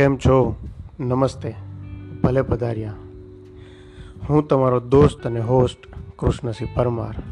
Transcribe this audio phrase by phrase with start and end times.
[0.00, 0.56] કેમ છો?
[1.00, 1.54] નમસ્તે.
[2.22, 2.94] ભલે પધાર્યા.
[4.28, 5.78] હું તમારો દોસ્ત અને હોસ્ટ
[6.18, 7.22] કૃષ્ણસિંહ પરમાર.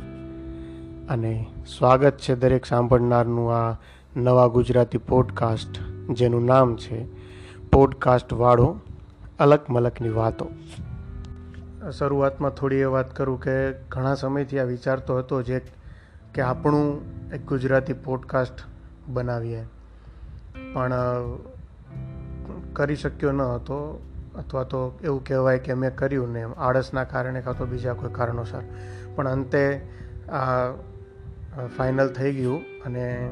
[1.09, 1.47] અને
[1.79, 3.77] સ્વાગત છે દરેક સાંભળનારનું આ
[4.17, 5.81] નવા ગુજરાતી પોડકાસ્ટ
[6.11, 7.07] જેનું નામ છે
[7.71, 8.81] પોડકાસ્ટ વાળો
[9.39, 10.47] અલક મલકની વાતો.
[11.99, 15.61] શરૂઆતમાં થોડી એ વાત કરું કે ઘણા સમયથી આ વિચારતો હતો જે
[16.35, 17.01] કે આપણું
[17.33, 18.55] એક ગુજરાતી પોડકાસ્ટ
[19.09, 19.63] બનાવીએ.
[20.73, 20.93] પણ
[22.73, 23.79] કરી શક્યો ન હતો,
[24.37, 28.63] અથવા તો એવું કહેવાય કે મેં કર્યું ને આળસના કારણે કાં તો બીજા કોઈ કારણોસર.
[29.15, 29.63] પણ અંતે
[30.29, 30.71] આ
[31.77, 33.31] ફાઇનલ થઈ ગયું અને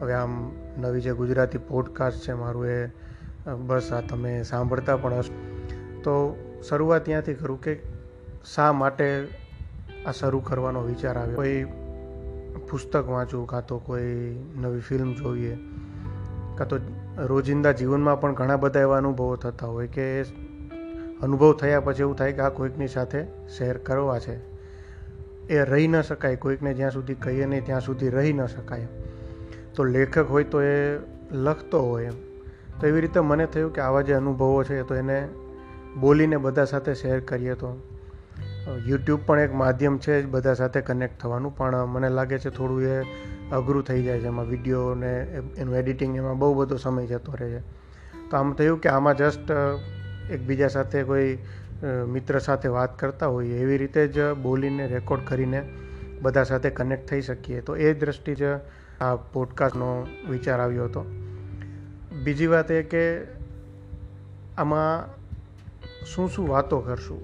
[0.00, 2.78] હવે આમ નવી જે ગુજરાતી પોડકાસ્ટ છે મારું એ
[3.66, 5.34] બસ આ તમે સાંભળતા પણ હશો.
[6.02, 6.14] તો
[6.68, 7.80] શરૂઆત ત્યાંથી કરું કે
[8.54, 9.28] શા માટે
[10.06, 11.36] આ શરૂ કરવાનો વિચાર આવ્યો?
[11.36, 11.64] કોઈ
[12.70, 15.58] પુસ્તક વાંચવું, કાં તો કોઈ નવી ફિલ્મ જોઈએ
[16.58, 16.78] કાં તો
[17.16, 20.22] રોજિંદા જીવનમાં પણ ઘણા બધા એવા અનુભવો થતા હોય કે
[21.22, 23.24] અનુભવ થયા પછી એવું થાય કે આ કોઈકની સાથે
[23.58, 24.58] શેર કરવા છે.
[25.48, 28.88] એ રહી ન શકાય, કોઈકને જ્યાં સુધી કહીએ નહીં ત્યાં સુધી રહી ન શકાય.
[29.74, 30.98] તો લેખક હોય તો એ
[31.32, 32.12] લખતો હોય એમ.
[32.80, 35.28] તો એવી રીતે મને થયું કે આવા જે અનુભવો છે તો એને
[36.00, 37.82] બોલીને બધા સાથે શેર કરીએ તો.
[38.86, 41.56] યુટ્યુબ પણ એક માધ્યમ છે, બધા સાથે કનેક્ટ થવાનું.
[41.56, 43.02] પણ મને લાગે છે થોડું એ
[43.52, 44.26] અઘરું થઈ જાય છે.
[44.26, 45.12] એમાં વીડિયો ને
[45.56, 47.60] એનું એડિટિંગ એમાં બહુ બધો સમય જતો રહે છે.
[48.30, 49.50] તો આમ થયું કે આમાં જસ્ટ
[50.30, 51.38] એકબીજા સાથે કોઈ
[52.08, 55.68] મિત્ર સાથે વાત કરતા હોઈએ, એવી રીતે જ બોલીને રેકોર્ડ કરીને
[56.22, 57.60] બધા સાથે કનેક્ટ થઈ શકીએ.
[57.60, 58.42] તો એ દ્રષ્ટિ જ
[59.00, 61.04] આ પોડકાસ્ટનો વિચાર આવ્યો હતો.
[62.24, 63.24] બીજી વાત એ કે
[64.56, 65.18] આમાં
[66.06, 67.20] શું શું વાતો કરશું?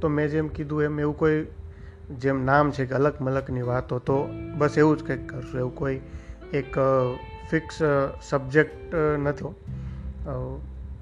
[0.00, 1.46] તો મેં જેમ કીધું એમ એવું કોઈ
[2.18, 4.16] જેમ નામ છે કે અલગ મલકની વાતો, તો
[4.58, 6.00] બસ એવું જ કંઈક કરશું, એવું કોઈ
[6.52, 6.78] એક
[7.50, 7.78] ફિક્સ
[8.22, 9.54] સબ્જેક્ટ નહોતો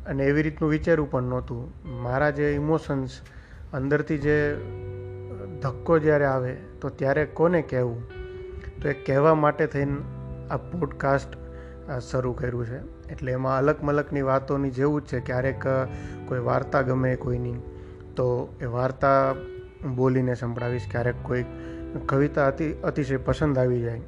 [0.07, 1.73] અને એવી રીતનું વિચાર્યું પણ નહોતું.
[2.03, 3.19] મારા જે ઇમોશન્સ
[3.73, 4.37] અંદરથી જે
[5.63, 8.01] ધક્કો જ્યારે આવે, તો ત્યારે કોને કહેવું?
[8.83, 9.97] તો એ કહેવા માટે થઈને
[10.51, 11.37] આ પોડકાસ્ટ
[12.01, 12.79] શરૂ કર્યું છે.
[13.13, 15.21] એટલે એમાં અલગ મલકની વાતોની જેવું જ છે.
[15.21, 15.65] ક્યારેક
[16.29, 17.55] કોઈ વાર્તા ગમે કોઈની,
[18.17, 18.27] તો
[18.61, 19.35] એ વાર્તા
[19.97, 21.45] બોલીને સંભળાવીશ ક્યારેક કોઈ
[22.07, 24.01] કવિતા અતિ અતિશય પસંદ આવી જાય,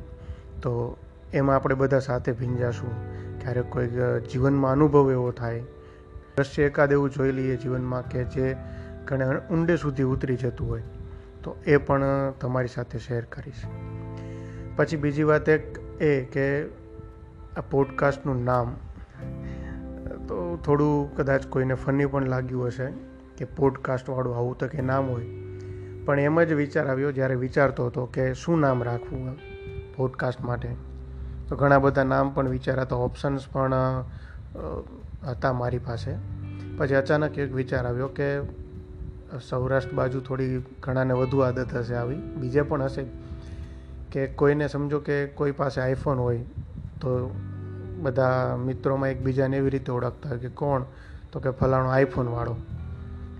[0.62, 0.96] તો
[1.32, 2.90] એમાં આપણે બધા સાથે ભીંજાશું.
[3.40, 3.90] ક્યારેક કોઈક
[4.32, 5.60] જીવનમાં અનુભવ એવો થાય.
[6.36, 8.56] દ્રશ્ય એકાદ એવું જોઈ લઈએ જીવનમાં કે જે
[9.04, 10.82] ઘણે ઊંડે સુધી ઉતરી જતું હોય,
[11.42, 13.62] તો એ પણ તમારી સાથે શેર કરીશ.
[14.76, 16.64] પછી બીજી વાત એક એ કે
[17.56, 18.74] આ પોડકાસ્ટનું નામ,
[20.28, 22.86] તો થોડું કદાચ કોઈને ફની પણ લાગ્યું હશે
[23.36, 25.49] કે પોડકાસ્ટવાળું આવું તો કે નામ હોય
[26.04, 29.38] પણ એમ જ વિચાર આવ્યો જ્યારે વિચારતો હતો કે શું નામ રાખવું
[29.96, 30.68] પોડકાસ્ટ માટે.
[31.48, 33.74] તો ઘણા બધા નામ પણ વિચારાતા ઓપ્શન્સ પણ
[35.26, 36.14] હતા મારી પાસે.
[36.76, 38.42] પછી અચાનક એક વિચાર આવ્યો કે
[39.48, 42.16] સૌરાષ્ટ્ર બાજુ થોડી ઘણાને વધુ આદત હશે આવી.
[42.16, 43.04] બીજે પણ હશે.
[44.12, 46.38] કે કોઈને સમજો કે કોઈ પાસે આઈફોન હોય
[47.00, 47.34] તો
[48.02, 50.84] બધા મિત્રોમાં એકબીજાને એવી રીતે ઓળખતા હોય કે કોણ?
[51.32, 52.56] તો કે ફલાણો આઈફોનવાળો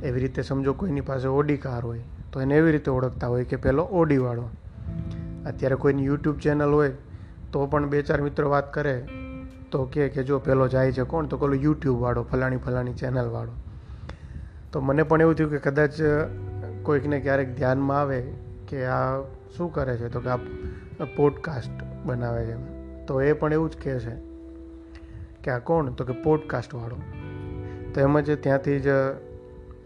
[0.02, 2.02] એવી રીતે સમજો કોઈની પાસે ઓડી કાર હોય.
[2.32, 4.48] તો એને એવી રીતે ઓળખતા હોય કે પેલો ઓડીવાળો.
[5.46, 6.92] અત્યારે કોઈની યુટ્યુબ ચેનલ હોય,
[7.52, 9.08] તો પણ બે ચાર મિત્રો વાત કરે,
[9.70, 11.26] તો કે કે જો પેલો જાય છે કોણ?
[11.26, 13.52] તો પેલો યુટ્યુબવાળો, ફલાણી ફલાણી ચેનલવાળો.
[14.72, 15.90] તો મને પણ એવું થયું કે કદાચ
[16.82, 18.20] કોઈકને ક્યારેક ધ્યાનમાં આવે
[18.68, 19.20] કે આ
[19.56, 20.36] શું કરે છે, તો કે આ
[21.16, 24.14] પોડકાસ્ટ બનાવે છે તો એ પણ એવું જ કહે છે
[25.44, 25.90] કે આ કોણ?
[25.90, 26.96] તો કે પોડકાસ્ટવાળો.
[27.94, 28.88] તો એમ જ ત્યાંથી જ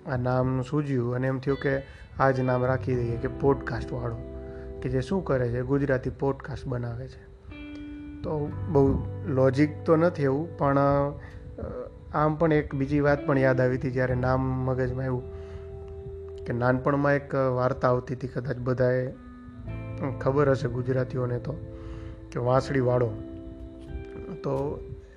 [0.06, 4.16] આ નામ સૂજ્યું અને એમ થયું કે આ જ નામ રાખી દઈએ કે પોડકાસ્ટવાળો
[4.82, 7.22] કે જે શું કરે છે, ગુજરાતી પોડકાસ્ટ બનાવે છે.
[8.22, 10.78] તો બહુ લોજિક તો નથી એવું, પણ
[12.14, 15.25] આમ પણ એક બીજી વાત પણ યાદ આવી હતી જ્યારે નામ મગજમાં આવ્યું,
[16.44, 19.12] કે નાનપણમાં એક વાર્તા આવતી હતી કદાચ બધાએ
[20.20, 21.52] ખબર હશે ગુજરાતીઓને તો,
[22.31, 23.10] કે વાંસળીવાળો.
[24.43, 24.55] તો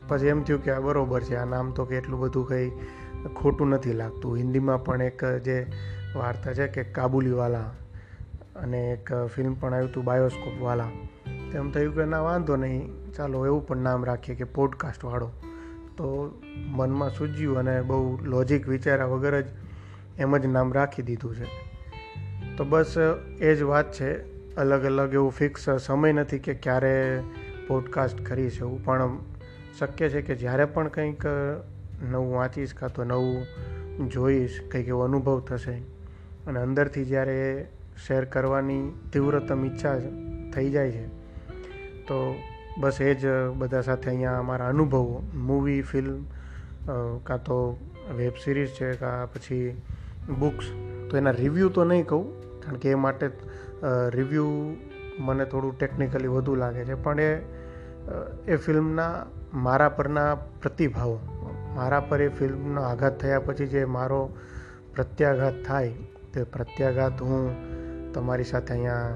[0.07, 2.71] પછી એમ થયું કે આ બરાબર છે, આ નામ તો કે એટલું બધું કંઈ
[3.35, 4.37] ખોટું નથી લાગતું.
[4.37, 5.65] હિન્દીમાં પણ એક, જે
[6.15, 7.59] વાર્તા છે કે કાબુલીવાલા
[8.55, 10.83] અને એક ફિલ્મ પણ આવ્યું હતું, બાયોસ્કોપવાલા.
[11.51, 15.31] તેમ થયું કે ના, વાંધો નહીં, ચાલો એવું પણ નામ રાખીએ કે પોડકાસ્ટવાળો
[15.97, 19.45] તો મનમાં સૂજ્યું અને બહુ લોજિક વિચાર્યા વગર જ
[20.17, 21.45] એમ જ નામ રાખી દીધું છે.
[22.57, 22.95] તો બસ
[23.39, 24.37] એ જ વાત છે.
[24.55, 27.21] અલગ અલગ એવું ફિક્સ સમય નથી કે ક્યારે
[27.67, 28.85] પોડકાસ્ટ કરીશ એવું.
[28.85, 29.17] પણ
[29.79, 31.25] શક્ય છે કે જ્યારે પણ કંઈક
[32.03, 35.75] નવું વાંચીશ કાં તો નવું જોઈશ, કંઈક એવો અનુભવ થશે.
[36.47, 37.67] અને અંદરથી જ્યારે
[38.05, 38.83] શેર કરવાની
[39.13, 39.95] તીવ્રતમ ઈચ્છા
[40.53, 41.05] થઈ જાય છે,
[42.07, 42.17] તો
[42.79, 43.27] બસ એ જ
[43.57, 45.23] બધા સાથે અહીંયા અમારા અનુભવો.
[45.33, 46.25] મૂવી, ફિલ્મ
[47.23, 47.57] કાં તો
[48.17, 49.81] વેબ સિરીઝ છે, કાં પછી
[50.39, 50.67] બુક્સ,
[51.09, 52.25] તો એના રિવ્યૂ તો નહીં કહું,
[52.61, 53.25] કારણ કે એ માટે
[54.09, 54.53] રિવ્યૂ
[55.19, 56.95] મને થોડું ટેકનિકલી વધુ લાગે છે.
[57.03, 57.31] પણ એ
[58.47, 61.17] એ ફિલ્મના મારા પરના પ્રતિભાવો.
[61.77, 64.35] મારા પર એ ફિલ્મનો આઘાત થયા પછી જે મારો
[64.95, 65.93] પ્રત્યાઘાત થાય,
[66.33, 67.55] તે પ્રત્યાઘાત હું
[68.13, 69.15] તમારી સાથે અહીંયા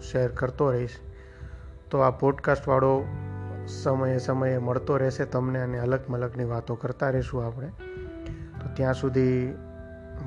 [0.00, 0.90] શેર કરતો રહીશ.
[1.90, 3.04] તો આ પોડકાસ્ટવાળો
[3.66, 7.68] સમયે સમયે મળતો રહેશે તમને અને અલગ મલગની વાતો કરતા રહીશું આપણે.
[8.60, 9.54] તો ત્યાં સુધી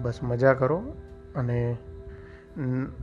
[0.01, 0.77] બસ મજા કરો
[1.35, 1.77] અને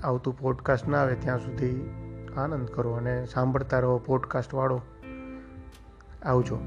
[0.05, 1.91] આવતું પોડકાસ્ટ ના આવે ત્યાં સુધી
[2.37, 4.81] આનંદ કરો અને સાંભળતા રહો પોડકાસ્ટવાળો.
[6.25, 6.59] આવજો.